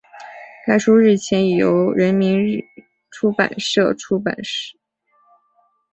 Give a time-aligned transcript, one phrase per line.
[0.65, 2.43] 该书日前已由人民
[3.11, 4.35] 出版社出版